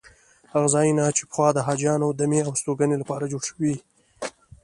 [0.51, 3.75] هغه ځایونه چې پخوا د حاجیانو دمې او استوګنې لپاره جوړ شوي.